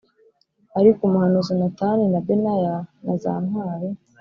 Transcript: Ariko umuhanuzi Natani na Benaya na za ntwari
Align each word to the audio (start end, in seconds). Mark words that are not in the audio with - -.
Ariko 0.79 0.99
umuhanuzi 1.03 1.51
Natani 1.59 2.03
na 2.13 2.19
Benaya 2.27 2.75
na 3.05 3.13
za 3.21 3.33
ntwari 3.45 3.89